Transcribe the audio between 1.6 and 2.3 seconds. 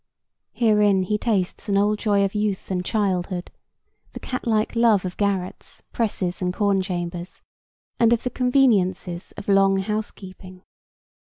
an old joy